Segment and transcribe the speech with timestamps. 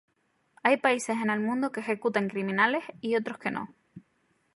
[0.63, 3.71] Hay países en el mundo que ejecutan criminales y otros que no.